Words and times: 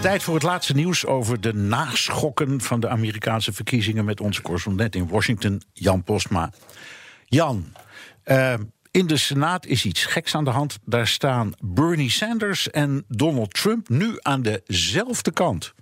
Tijd 0.00 0.22
voor 0.22 0.34
het 0.34 0.42
laatste 0.42 0.74
nieuws 0.74 1.06
over 1.06 1.40
de 1.40 1.54
naschokken 1.54 2.60
van 2.60 2.80
de 2.80 2.88
Amerikaanse 2.88 3.52
verkiezingen 3.52 4.04
met 4.04 4.20
onze 4.20 4.42
correspondent 4.42 4.94
in 4.94 5.08
Washington, 5.08 5.62
Jan 5.72 6.02
Postma. 6.02 6.50
Jan, 7.24 7.72
uh, 8.24 8.54
in 8.90 9.06
de 9.06 9.16
Senaat 9.16 9.66
is 9.66 9.84
iets 9.84 10.04
geks 10.04 10.34
aan 10.34 10.44
de 10.44 10.50
hand. 10.50 10.78
Daar 10.84 11.06
staan 11.06 11.52
Bernie 11.60 12.10
Sanders 12.10 12.70
en 12.70 13.04
Donald 13.08 13.54
Trump 13.54 13.88
nu 13.88 14.16
aan 14.18 14.42
dezelfde 14.42 15.30
kant. 15.30 15.74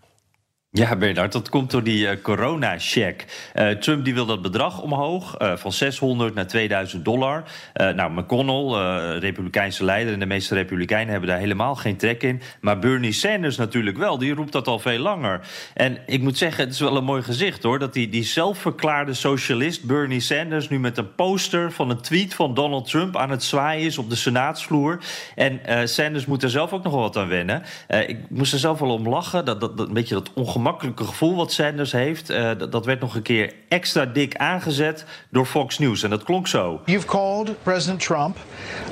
Ja, 0.76 0.96
Bernard, 0.96 1.32
dat 1.32 1.48
komt 1.48 1.70
door 1.70 1.82
die 1.82 2.06
uh, 2.06 2.10
corona-check. 2.22 3.24
Uh, 3.54 3.70
Trump 3.70 4.04
die 4.04 4.14
wil 4.14 4.26
dat 4.26 4.42
bedrag 4.42 4.80
omhoog, 4.82 5.40
uh, 5.40 5.56
van 5.56 5.72
600 5.72 6.34
naar 6.34 6.46
2000 6.46 7.04
dollar. 7.04 7.42
nou, 7.74 8.12
McConnell, 8.12 9.18
republikeinse 9.18 9.84
leider 9.84 10.12
en 10.12 10.18
de 10.18 10.26
meeste 10.26 10.54
republikeinen 10.54 11.10
hebben 11.10 11.28
daar 11.28 11.38
helemaal 11.38 11.74
geen 11.74 11.96
trek 11.96 12.22
in. 12.22 12.40
Maar 12.60 12.78
Bernie 12.78 13.12
Sanders 13.12 13.56
natuurlijk 13.56 13.96
wel, 13.96 14.18
die 14.18 14.34
roept 14.34 14.52
dat 14.52 14.66
al 14.66 14.78
veel 14.78 14.98
langer. 14.98 15.40
En 15.74 15.98
ik 16.06 16.20
moet 16.20 16.38
zeggen, 16.38 16.64
het 16.64 16.72
is 16.72 16.80
wel 16.80 16.96
een 16.96 17.04
mooi 17.04 17.22
gezicht 17.22 17.62
hoor, 17.62 17.78
dat 17.78 17.92
die, 17.92 18.08
die 18.08 18.24
zelfverklaarde 18.24 19.14
socialist 19.14 19.84
Bernie 19.84 20.20
Sanders 20.20 20.68
nu 20.68 20.78
met 20.78 20.98
een 20.98 21.14
poster 21.14 21.72
van 21.72 21.90
een 21.90 22.00
tweet 22.00 22.34
van 22.34 22.54
Donald 22.54 22.88
Trump 22.88 23.16
aan 23.16 23.30
het 23.30 23.42
zwaaien 23.42 23.86
is 23.86 23.98
op 23.98 24.10
de 24.10 24.16
senaatsvloer. 24.16 24.98
En 25.34 25.60
Sanders 25.88 26.26
moet 26.26 26.42
er 26.42 26.50
zelf 26.50 26.72
ook 26.72 26.84
nog 26.84 26.92
wel 26.92 27.02
wat 27.02 27.16
aan 27.16 27.28
wennen. 27.28 27.62
ik 28.06 28.18
moest 28.28 28.52
er 28.52 28.58
zelf 28.58 28.78
wel 28.78 28.90
om 28.90 29.08
lachen, 29.08 29.44
dat, 29.44 29.60
dat, 29.60 29.76
dat 29.76 29.88
een 29.88 29.94
beetje 29.94 30.14
dat 30.14 30.30
ongemakkelijk 30.34 30.62
ongemakkelijke 30.64 31.04
gevoel 31.04 31.36
wat 31.36 31.52
Sanders 31.52 31.92
heeft, 31.92 32.30
uh, 32.30 32.50
dat 32.70 32.84
werd 32.84 33.00
nog 33.00 33.14
een 33.14 33.22
keer 33.22 33.52
extra 33.68 34.06
dik 34.06 34.36
aangezet 34.36 35.04
door 35.30 35.46
Fox 35.46 35.78
News. 35.78 36.02
En 36.02 36.10
dat 36.10 36.22
klonk 36.22 36.46
zo. 36.46 36.80
You've 36.84 37.06
called 37.06 37.62
President 37.62 38.00
Trump 38.00 38.36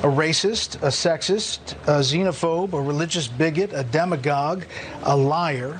a 0.03 0.07
racist, 0.07 0.77
a 0.83 0.89
sexist, 0.89 1.75
a 1.87 2.01
xenophobe, 2.01 2.77
a 2.77 2.81
religious 2.81 3.35
bigot, 3.35 3.73
a 3.73 3.83
demagogue, 3.89 4.63
a 5.03 5.15
liar. 5.15 5.79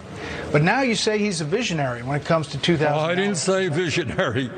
But 0.51 0.61
now 0.61 0.81
you 0.81 0.95
say 0.95 1.17
he's 1.17 1.41
a 1.41 1.45
visionary 1.45 2.01
when 2.01 2.19
it 2.19 2.25
comes 2.25 2.47
to 2.47 2.57
2000. 2.57 2.93
Oh, 2.93 3.11
I 3.11 3.15
didn't 3.15 3.37
say 3.37 3.69
visionary. 3.69 4.49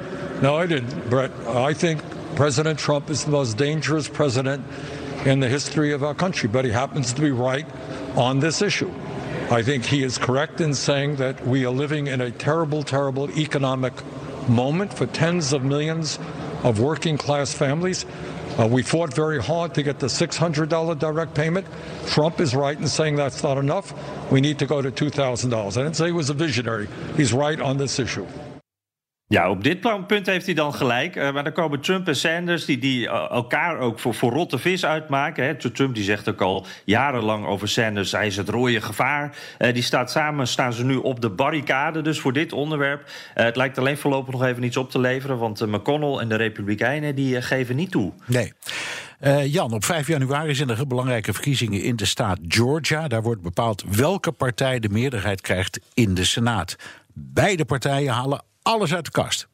No, 0.41 0.63
I 0.63 0.67
didn't, 0.67 1.09
Brett. 1.09 1.31
I 1.47 1.73
think 1.73 2.01
President 2.35 2.79
Trump 2.79 3.09
is 3.09 3.23
the 3.23 3.31
most 3.31 3.57
dangerous 3.57 4.09
president 4.09 4.63
in 5.25 5.39
the 5.39 5.47
history 5.47 5.93
of 5.93 6.01
our 6.01 6.15
country, 6.15 6.49
but 6.49 6.65
he 6.65 6.71
happens 6.71 7.13
to 7.13 7.21
be 7.21 7.31
right 7.31 7.65
on 8.15 8.39
this 8.39 8.61
issue. 8.61 8.91
I 9.51 9.61
think 9.61 9.85
he 9.85 10.01
is 10.01 10.17
correct 10.17 10.59
in 10.59 10.73
saying 10.73 11.17
that 11.17 11.45
we 11.45 11.65
are 11.65 11.71
living 11.71 12.07
in 12.07 12.19
a 12.19 12.31
terrible, 12.31 12.81
terrible 12.81 13.29
economic 13.37 13.93
moment 14.49 14.91
for 14.91 15.05
tens 15.05 15.53
of 15.53 15.63
millions 15.63 16.17
of 16.63 16.79
working 16.79 17.15
class 17.15 17.53
families. 17.53 18.07
Uh, 18.57 18.67
we 18.67 18.81
fought 18.81 19.13
very 19.13 19.39
hard 19.39 19.75
to 19.75 19.83
get 19.83 19.99
the 19.99 20.07
$600 20.07 20.97
direct 20.97 21.35
payment. 21.35 21.67
Trump 22.07 22.39
is 22.39 22.55
right 22.55 22.75
in 22.75 22.87
saying 22.87 23.17
that's 23.17 23.43
not 23.43 23.59
enough. 23.59 23.93
We 24.31 24.41
need 24.41 24.57
to 24.59 24.65
go 24.65 24.81
to 24.81 24.89
$2,000. 24.89 25.53
I 25.53 25.83
didn't 25.83 25.95
say 25.95 26.07
he 26.07 26.11
was 26.11 26.31
a 26.31 26.33
visionary. 26.33 26.87
He's 27.15 27.31
right 27.31 27.59
on 27.59 27.77
this 27.77 27.99
issue. 27.99 28.25
Ja, 29.27 29.49
op 29.49 29.63
dit 29.63 30.05
punt 30.07 30.25
heeft 30.25 30.45
hij 30.45 30.55
dan 30.55 30.73
gelijk. 30.73 31.15
Uh, 31.15 31.33
maar 31.33 31.43
dan 31.43 31.53
komen 31.53 31.79
Trump 31.79 32.07
en 32.07 32.15
Sanders 32.15 32.65
die, 32.65 32.77
die 32.77 33.01
uh, 33.05 33.29
elkaar 33.29 33.77
ook 33.77 33.99
voor, 33.99 34.13
voor 34.13 34.31
rotte 34.31 34.57
vis 34.57 34.85
uitmaken. 34.85 35.45
Hè. 35.45 35.55
Trump 35.55 35.95
die 35.95 36.03
zegt 36.03 36.29
ook 36.29 36.41
al 36.41 36.65
jarenlang 36.83 37.45
over 37.45 37.67
Sanders, 37.67 38.11
hij 38.11 38.27
is 38.27 38.37
het 38.37 38.49
rode 38.49 38.81
gevaar. 38.81 39.37
Uh, 39.59 39.73
die 39.73 39.83
staat 39.83 40.11
samen, 40.11 40.47
staan 40.47 40.73
ze 40.73 40.85
nu 40.85 40.95
op 40.95 41.21
de 41.21 41.29
barricade 41.29 42.01
dus 42.01 42.19
voor 42.19 42.33
dit 42.33 42.53
onderwerp. 42.53 43.09
het 43.33 43.55
lijkt 43.55 43.77
alleen 43.77 43.97
voorlopig 43.97 44.33
nog 44.33 44.43
even 44.43 44.61
niets 44.61 44.77
op 44.77 44.91
te 44.91 44.99
leveren... 44.99 45.37
want 45.37 45.65
McConnell 45.65 46.17
en 46.17 46.29
de 46.29 46.35
Republikeinen 46.35 47.15
die 47.15 47.41
geven 47.41 47.75
niet 47.75 47.91
toe. 47.91 48.13
Nee. 48.25 48.53
Jan, 49.47 49.73
op 49.73 49.85
5 49.85 50.07
januari 50.07 50.55
zijn 50.55 50.69
er 50.69 50.87
belangrijke 50.87 51.33
verkiezingen 51.33 51.81
in 51.81 51.95
de 51.95 52.05
staat 52.05 52.39
Georgia. 52.47 53.07
Daar 53.07 53.21
wordt 53.21 53.41
bepaald 53.41 53.83
welke 53.89 54.31
partij 54.31 54.79
de 54.79 54.89
meerderheid 54.89 55.41
krijgt 55.41 55.79
in 55.93 56.13
de 56.13 56.23
Senaat. 56.23 56.75
Beide 57.13 57.65
partijen 57.65 58.13
halen 58.13 58.43
alles 58.65 58.93
uit 58.93 59.05
de 59.05 59.11
kast. 59.11 59.47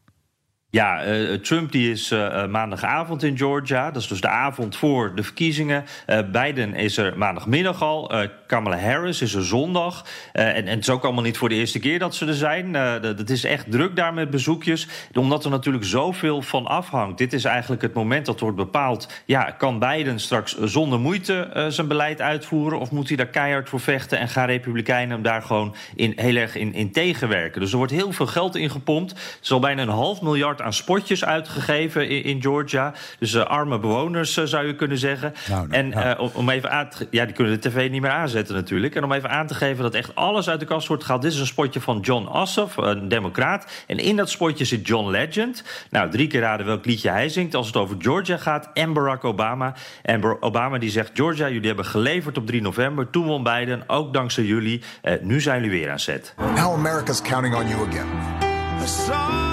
Ja, 0.71 1.07
uh, 1.07 1.33
Trump 1.33 1.71
die 1.71 1.91
is 1.91 2.11
uh, 2.11 2.45
maandagavond 2.47 3.23
in 3.23 3.37
Georgia. 3.37 3.91
Dat 3.91 4.01
is 4.01 4.07
dus 4.07 4.21
de 4.21 4.27
avond 4.27 4.75
voor 4.75 5.15
de 5.15 5.23
verkiezingen. 5.23 5.85
Biden 6.31 6.73
is 6.73 6.97
er 6.97 7.17
maandagmiddag 7.17 7.81
al. 7.81 8.11
Kamala 8.47 8.77
Harris 8.77 9.21
is 9.21 9.33
er 9.33 9.45
zondag. 9.45 10.05
En, 10.31 10.53
en, 10.53 10.67
het 10.67 10.79
is 10.79 10.89
ook 10.89 11.03
allemaal 11.03 11.23
niet 11.23 11.37
voor 11.37 11.49
de 11.49 11.55
eerste 11.55 11.79
keer 11.79 11.99
dat 11.99 12.15
ze 12.15 12.25
er 12.25 12.33
zijn. 12.33 12.73
Het 12.73 13.29
is 13.29 13.43
echt 13.43 13.71
druk 13.71 13.95
daar 13.95 14.13
met 14.13 14.29
bezoekjes. 14.29 14.87
Omdat 15.13 15.43
er 15.43 15.49
natuurlijk 15.49 15.85
zoveel 15.85 16.41
van 16.41 16.65
afhangt. 16.67 17.17
Dit 17.17 17.33
is 17.33 17.43
eigenlijk 17.43 17.81
het 17.81 17.93
moment 17.93 18.25
dat 18.25 18.39
wordt 18.39 18.57
bepaald. 18.57 19.07
Ja, 19.25 19.43
kan 19.43 19.79
Biden 19.79 20.19
straks 20.19 20.59
zonder 20.59 20.99
moeite 20.99 21.65
zijn 21.69 21.87
beleid 21.87 22.21
uitvoeren? 22.21 22.79
Of 22.79 22.91
moet 22.91 23.07
hij 23.07 23.17
daar 23.17 23.27
keihard 23.27 23.69
voor 23.69 23.79
vechten? 23.79 24.19
En 24.19 24.27
gaan 24.27 24.47
Republikeinen 24.47 25.11
hem 25.11 25.23
daar 25.23 25.41
gewoon 25.41 25.75
in, 25.95 26.13
heel 26.15 26.35
erg 26.35 26.55
in, 26.55 26.73
in 26.73 26.91
tegenwerken? 26.91 27.61
Dus 27.61 27.71
er 27.71 27.77
wordt 27.77 27.91
heel 27.91 28.11
veel 28.11 28.27
geld 28.27 28.55
ingepompt. 28.55 29.11
Er 29.11 29.17
is 29.41 29.51
al 29.51 29.59
bijna 29.59 29.81
een 29.81 29.89
half 29.89 30.21
miljard 30.21 30.59
aan 30.61 30.73
spotjes 30.73 31.25
uitgegeven 31.25 32.09
in, 32.09 32.23
in 32.23 32.41
Georgia. 32.41 32.93
Dus 33.19 33.33
uh, 33.33 33.43
arme 33.43 33.79
bewoners 33.79 34.37
uh, 34.37 34.45
zou 34.45 34.67
je 34.67 34.75
kunnen 34.75 34.97
zeggen. 34.97 35.33
Nou, 35.49 35.67
nou, 35.67 35.81
en 35.81 35.89
nou. 35.89 36.27
Uh, 36.27 36.35
om 36.35 36.49
even 36.49 36.71
aan 36.71 36.89
te, 36.89 37.07
ja, 37.11 37.25
die 37.25 37.33
kunnen 37.33 37.61
de 37.61 37.69
tv 37.69 37.89
niet 37.89 38.01
meer 38.01 38.11
aanzetten 38.11 38.55
natuurlijk. 38.55 38.95
En 38.95 39.03
om 39.03 39.11
even 39.11 39.29
aan 39.29 39.47
te 39.47 39.53
geven 39.53 39.83
dat 39.83 39.93
echt 39.93 40.15
alles 40.15 40.49
uit 40.49 40.59
de 40.59 40.65
kast 40.65 40.87
wordt 40.87 41.03
gehaald. 41.03 41.21
Dit 41.21 41.31
is 41.31 41.39
een 41.39 41.45
spotje 41.45 41.81
van 41.81 41.99
John 41.99 42.27
Ossoff, 42.27 42.77
een 42.77 43.07
democraat. 43.07 43.65
En 43.87 43.97
in 43.97 44.15
dat 44.15 44.29
spotje 44.29 44.65
zit 44.65 44.87
John 44.87 45.09
Legend. 45.09 45.63
Nou, 45.89 46.09
drie 46.09 46.27
keer 46.27 46.41
raden 46.41 46.65
welk 46.65 46.85
liedje 46.85 47.09
hij 47.09 47.29
zingt 47.29 47.55
als 47.55 47.67
het 47.67 47.75
over 47.75 47.95
Georgia 47.99 48.37
gaat. 48.37 48.69
En 48.73 48.93
Barack 48.93 49.23
Obama. 49.23 49.73
En 50.01 50.41
Obama 50.41 50.77
die 50.77 50.89
zegt, 50.89 51.11
Georgia, 51.13 51.49
jullie 51.49 51.67
hebben 51.67 51.85
geleverd 51.85 52.37
op 52.37 52.47
3 52.47 52.61
november. 52.61 53.09
Toen 53.09 53.25
won 53.25 53.43
Biden, 53.43 53.83
ook 53.87 54.13
dankzij 54.13 54.43
jullie. 54.43 54.81
nu 55.21 55.41
zijn 55.41 55.61
jullie 55.61 55.79
weer 55.79 55.91
aan 55.91 55.99
zet. 55.99 56.33
Now 56.37 56.73
America's 56.73 57.21
counting 57.21 57.55
on 57.55 57.67
you 57.67 57.87
again. 57.87 59.50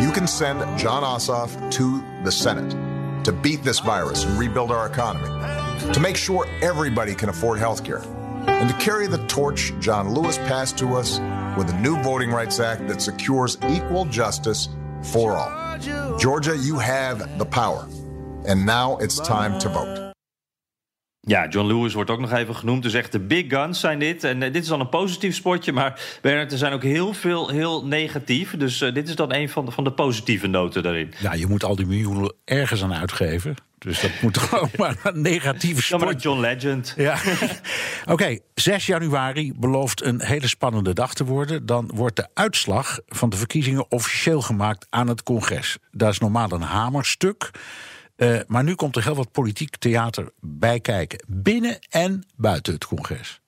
You 0.00 0.12
can 0.12 0.26
send 0.26 0.60
John 0.78 1.02
Ossoff 1.02 1.72
to 1.72 2.04
the 2.22 2.30
Senate 2.30 3.24
to 3.24 3.32
beat 3.32 3.62
this 3.62 3.80
virus 3.80 4.24
and 4.24 4.38
rebuild 4.38 4.70
our 4.70 4.86
economy, 4.86 5.28
to 5.92 6.00
make 6.00 6.16
sure 6.16 6.46
everybody 6.62 7.14
can 7.14 7.28
afford 7.28 7.58
health 7.58 7.82
care, 7.82 8.02
and 8.46 8.68
to 8.68 8.76
carry 8.76 9.06
the 9.06 9.26
torch 9.26 9.72
John 9.80 10.12
Lewis 10.12 10.36
passed 10.38 10.76
to 10.78 10.94
us 10.96 11.18
with 11.56 11.70
a 11.70 11.80
new 11.80 12.00
Voting 12.02 12.30
Rights 12.30 12.60
Act 12.60 12.86
that 12.88 13.00
secures 13.00 13.56
equal 13.68 14.04
justice 14.04 14.68
for 15.02 15.32
all. 15.32 15.78
Georgia, 16.18 16.56
you 16.56 16.78
have 16.78 17.38
the 17.38 17.46
power, 17.46 17.88
and 18.46 18.66
now 18.66 18.98
it's 18.98 19.18
time 19.20 19.58
to 19.60 19.68
vote. 19.68 20.05
Ja, 21.28 21.48
John 21.48 21.66
Lewis 21.66 21.94
wordt 21.94 22.10
ook 22.10 22.20
nog 22.20 22.32
even 22.32 22.54
genoemd. 22.54 22.82
Dus 22.82 22.94
echt 22.94 23.12
de 23.12 23.20
big 23.20 23.44
guns 23.48 23.80
zijn 23.80 23.98
dit. 23.98 24.24
En 24.24 24.42
uh, 24.42 24.52
dit 24.52 24.62
is 24.62 24.68
dan 24.68 24.80
een 24.80 24.88
positief 24.88 25.34
spotje. 25.34 25.72
Maar 25.72 26.00
Bernard, 26.22 26.52
er 26.52 26.58
zijn 26.58 26.72
ook 26.72 26.82
heel 26.82 27.12
veel 27.12 27.48
heel 27.48 27.86
negatief. 27.86 28.56
Dus 28.56 28.80
uh, 28.80 28.94
dit 28.94 29.08
is 29.08 29.14
dan 29.14 29.34
een 29.34 29.48
van 29.48 29.64
de, 29.64 29.70
van 29.70 29.84
de 29.84 29.92
positieve 29.92 30.46
noten 30.46 30.82
daarin. 30.82 31.12
Ja, 31.18 31.32
je 31.32 31.46
moet 31.46 31.64
al 31.64 31.76
die 31.76 31.86
miljoenen 31.86 32.34
ergens 32.44 32.82
aan 32.82 32.94
uitgeven. 32.94 33.54
Dus 33.78 34.00
dat 34.00 34.10
moet 34.20 34.38
gewoon 34.48 34.70
maar 34.76 34.96
een 35.02 35.20
negatieve 35.20 35.82
spotje. 35.82 36.06
Ja, 36.06 36.12
John 36.12 36.40
Legend. 36.40 36.94
Ja. 36.96 37.14
Oké, 38.02 38.12
okay, 38.12 38.40
6 38.54 38.86
januari 38.86 39.52
belooft 39.56 40.04
een 40.04 40.22
hele 40.22 40.48
spannende 40.48 40.92
dag 40.92 41.14
te 41.14 41.24
worden. 41.24 41.66
Dan 41.66 41.90
wordt 41.94 42.16
de 42.16 42.28
uitslag 42.34 42.98
van 43.06 43.30
de 43.30 43.36
verkiezingen 43.36 43.90
officieel 43.90 44.42
gemaakt 44.42 44.86
aan 44.90 45.08
het 45.08 45.22
congres. 45.22 45.76
Dat 45.90 46.12
is 46.12 46.18
normaal 46.18 46.52
een 46.52 46.62
hamerstuk. 46.62 47.50
Uh, 48.16 48.40
maar 48.46 48.64
nu 48.64 48.74
komt 48.74 48.96
er 48.96 49.04
heel 49.04 49.14
wat 49.14 49.32
politiek 49.32 49.76
theater 49.76 50.32
bij 50.40 50.80
kijken. 50.80 51.24
Binnen 51.26 51.78
en 51.88 52.24
buiten 52.36 52.72
het 52.72 52.86
congres. 52.86 53.40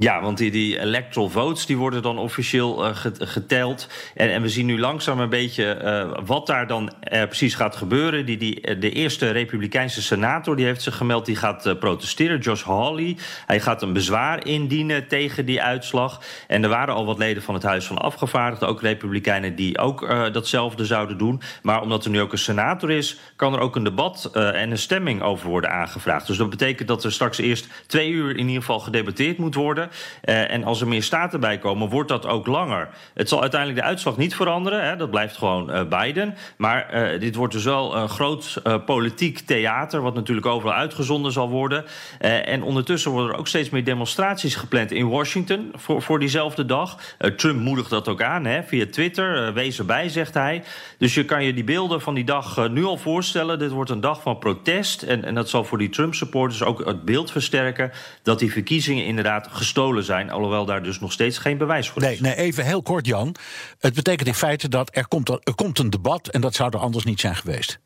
Ja, 0.00 0.20
want 0.22 0.38
die, 0.38 0.50
die 0.50 0.78
electoral 0.80 1.28
votes 1.28 1.66
die 1.66 1.76
worden 1.76 2.02
dan 2.02 2.18
officieel 2.18 2.86
uh, 2.86 2.90
geteld. 3.18 3.88
En, 4.14 4.32
en 4.32 4.42
we 4.42 4.48
zien 4.48 4.66
nu 4.66 4.80
langzaam 4.80 5.20
een 5.20 5.28
beetje 5.28 5.80
uh, 5.82 6.24
wat 6.26 6.46
daar 6.46 6.66
dan 6.66 6.82
uh, 6.82 7.22
precies 7.24 7.54
gaat 7.54 7.76
gebeuren. 7.76 8.26
Die, 8.26 8.36
die, 8.36 8.78
de 8.78 8.90
eerste 8.90 9.30
Republikeinse 9.30 10.02
senator 10.02 10.56
die 10.56 10.64
heeft 10.64 10.82
zich 10.82 10.96
gemeld, 10.96 11.26
die 11.26 11.36
gaat 11.36 11.78
protesteren. 11.78 12.38
Josh 12.38 12.62
Hawley. 12.62 13.16
Hij 13.46 13.60
gaat 13.60 13.82
een 13.82 13.92
bezwaar 13.92 14.46
indienen 14.46 15.08
tegen 15.08 15.46
die 15.46 15.62
uitslag. 15.62 16.22
En 16.46 16.62
er 16.62 16.68
waren 16.68 16.94
al 16.94 17.06
wat 17.06 17.18
leden 17.18 17.42
van 17.42 17.54
het 17.54 17.62
Huis 17.62 17.86
van 17.86 17.98
Afgevaardigden, 17.98 18.68
ook 18.68 18.82
Republikeinen, 18.82 19.54
die 19.54 19.78
ook 19.78 20.08
datzelfde 20.32 20.84
zouden 20.84 21.18
doen. 21.18 21.40
Maar 21.62 21.82
omdat 21.82 22.04
er 22.04 22.10
nu 22.10 22.20
ook 22.20 22.32
een 22.32 22.38
senator 22.38 22.90
is, 22.90 23.18
kan 23.36 23.54
er 23.54 23.60
ook 23.60 23.76
een 23.76 23.84
debat 23.84 24.30
en 24.32 24.70
een 24.70 24.78
stemming 24.78 25.22
over 25.22 25.48
worden 25.48 25.70
aangevraagd. 25.70 26.26
Dus 26.26 26.36
dat 26.36 26.50
betekent 26.50 26.88
dat 26.88 27.04
er 27.04 27.12
straks 27.12 27.38
eerst 27.38 27.66
twee 27.86 28.10
uur 28.10 28.30
in 28.30 28.46
ieder 28.46 28.60
geval 28.62 28.80
gedebatteerd 28.80 29.38
moet 29.38 29.54
worden. 29.54 29.86
Uh, 30.24 30.50
en 30.50 30.64
als 30.64 30.80
er 30.80 30.88
meer 30.88 31.02
staten 31.02 31.40
bij 31.40 31.58
komen, 31.58 31.88
wordt 31.88 32.08
dat 32.08 32.26
ook 32.26 32.46
langer. 32.46 32.88
Het 33.14 33.28
zal 33.28 33.40
uiteindelijk 33.40 33.80
de 33.80 33.86
uitslag 33.86 34.16
niet 34.16 34.34
veranderen. 34.34 34.84
Hè, 34.84 34.96
dat 34.96 35.10
blijft 35.10 35.36
gewoon 35.36 35.70
uh, 35.70 35.82
Biden. 35.84 36.36
Maar 36.56 37.12
uh, 37.12 37.20
dit 37.20 37.34
wordt 37.34 37.52
dus 37.52 37.64
wel 37.64 37.96
een 37.96 38.08
groot 38.08 38.62
politiek 38.86 39.38
theater, 39.38 40.00
wat 40.02 40.14
natuurlijk 40.14 40.46
overal 40.46 40.74
uitgezonden 40.74 41.32
zal 41.32 41.48
worden. 41.48 41.84
en 42.18 42.62
ondertussen 42.62 43.10
worden 43.10 43.32
er 43.32 43.38
ook 43.38 43.48
steeds 43.48 43.70
meer 43.70 43.84
demonstraties 43.84 44.54
gepland 44.54 44.92
in 44.92 45.08
Washington 45.08 45.72
voor, 45.74 46.02
voor 46.02 46.18
diezelfde 46.18 46.64
dag. 46.64 46.98
Trump 47.36 47.60
moedigt 47.60 47.90
dat 47.90 48.08
ook 48.08 48.22
aan 48.22 48.44
hè, 48.44 48.62
via 48.62 48.86
Twitter. 48.90 49.52
wees 49.52 49.78
erbij, 49.78 50.08
zegt 50.08 50.34
hij. 50.34 50.62
Dus 50.98 51.14
je 51.14 51.24
kan 51.24 51.44
je 51.44 51.54
die 51.54 51.64
beelden 51.64 52.00
van 52.00 52.14
die 52.14 52.24
dag 52.24 52.68
nu 52.68 52.84
al 52.84 52.96
voorstellen. 52.96 53.58
Dit 53.58 53.70
wordt 53.70 53.90
een 53.90 54.00
dag 54.00 54.22
van 54.22 54.38
protest. 54.38 55.02
En, 55.02 55.24
en 55.24 55.34
dat 55.34 55.48
zal 55.48 55.64
voor 55.64 55.78
die 55.78 55.88
Trump-supporters 55.88 56.62
ook 56.62 56.84
het 56.84 57.04
beeld 57.04 57.30
versterken 57.30 57.92
dat 58.22 58.38
die 58.38 58.52
verkiezingen 58.52 59.04
inderdaad 59.04 59.48
gestolen 59.78 60.04
zijn. 60.04 60.30
Alhoewel 60.30 60.64
daar 60.64 60.82
dus 60.82 61.00
nog 61.00 61.12
steeds 61.12 61.38
geen 61.38 61.58
bewijs 61.58 61.88
voor 61.88 62.02
is. 62.02 62.20
Nee, 62.20 62.20
nee 62.20 62.44
even 62.46 62.64
heel 62.64 62.82
kort, 62.82 63.06
Jan. 63.06 63.34
Het 63.78 63.94
betekent 63.94 64.28
in 64.28 64.34
feite 64.34 64.68
dat 64.68 64.90
er 64.92 65.08
komt, 65.08 65.28
er 65.28 65.54
komt 65.54 65.78
een 65.78 65.90
debat 65.90 66.28
en 66.28 66.40
dat 66.40 66.54
zou 66.54 66.70
er 66.72 66.78
anders 66.78 67.04
niet 67.04 67.20
zijn 67.20 67.36
geweest. 67.36 67.78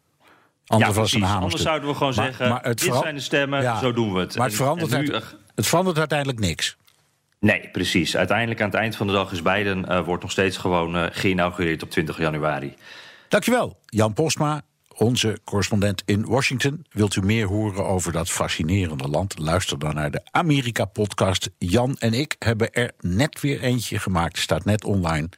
Anders, 0.67 0.95
ja, 0.95 1.01
was 1.01 1.13
een 1.13 1.25
anders 1.25 1.63
zouden 1.63 1.89
we 1.89 1.95
gewoon 1.95 2.15
zeggen: 2.15 2.49
maar 2.49 2.63
dit 2.63 2.81
zijn 2.81 3.15
de 3.15 3.21
stemmen, 3.21 3.79
zo 3.79 3.93
doen 3.93 4.13
we 4.13 4.21
het. 4.21 4.37
Maar 4.37 4.47
het 4.47 4.57
verandert, 4.57 4.91
nu, 4.91 5.15
het 5.55 5.67
verandert 5.67 5.99
uiteindelijk 5.99 6.39
niks. 6.39 6.77
Nee, 7.41 7.69
precies. 7.73 8.17
Uiteindelijk 8.17 8.61
aan 8.61 8.71
het 8.71 8.79
eind 8.79 8.97
van 8.97 9.07
de 9.07 9.13
dag 9.13 9.33
is 9.33 9.43
Biden 9.43 9.85
uh, 9.89 10.05
wordt 10.05 10.23
nog 10.23 10.33
steeds 10.33 10.57
gewoon 10.57 10.97
uh, 10.97 11.07
geïnaugureerd 11.11 11.83
op 11.83 11.91
20 11.91 12.19
januari. 12.19 12.75
Dankjewel, 13.29 13.79
Jan 13.87 14.13
Postma, 14.13 14.63
onze 14.97 15.39
correspondent 15.45 16.03
in 16.05 16.27
Washington. 16.27 16.87
Wilt 16.91 17.17
u 17.17 17.21
meer 17.21 17.47
horen 17.47 17.87
over 17.87 18.13
dat 18.13 18.31
fascinerende 18.31 19.09
land? 19.09 19.39
Luister 19.39 19.79
dan 19.79 19.95
naar 19.95 20.11
de 20.11 20.21
Amerika-podcast. 20.31 21.51
Jan 21.59 21.97
en 21.99 22.15
ik 22.15 22.37
hebben 22.39 22.73
er 22.73 22.93
net 23.01 23.41
weer 23.41 23.61
eentje 23.61 23.99
gemaakt. 23.99 24.39
Staat 24.39 24.65
net 24.65 24.85
online. 24.85 25.29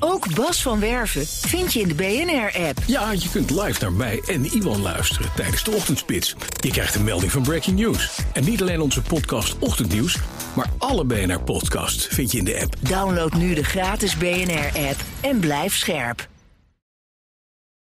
Ook 0.00 0.34
Bas 0.34 0.62
van 0.62 0.80
Werven 0.80 1.26
vind 1.26 1.72
je 1.72 1.80
in 1.80 1.88
de 1.88 1.94
BNR-app. 1.94 2.78
Ja, 2.86 3.12
je 3.12 3.28
kunt 3.30 3.50
live 3.50 3.80
naar 3.80 3.92
mij 3.92 4.22
en 4.26 4.44
Iwan 4.44 4.82
luisteren 4.82 5.30
tijdens 5.36 5.64
de 5.64 5.70
ochtendspits. 5.70 6.34
Je 6.60 6.70
krijgt 6.70 6.94
een 6.94 7.04
melding 7.04 7.32
van 7.32 7.42
Breaking 7.42 7.78
News. 7.78 8.20
En 8.32 8.44
niet 8.44 8.60
alleen 8.60 8.80
onze 8.80 9.02
podcast 9.02 9.58
Ochtendnieuws, 9.58 10.18
maar 10.54 10.70
alle 10.78 11.04
BNR-podcasts 11.04 12.06
vind 12.06 12.32
je 12.32 12.38
in 12.38 12.44
de 12.44 12.60
app. 12.60 12.74
Download 12.80 13.32
nu 13.32 13.54
de 13.54 13.64
gratis 13.64 14.16
BNR-app 14.16 15.00
en 15.20 15.40
blijf 15.40 15.76
scherp. 15.76 16.28